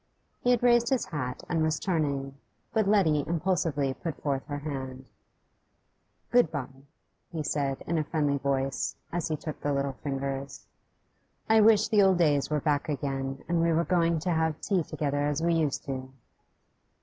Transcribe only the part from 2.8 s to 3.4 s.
Letty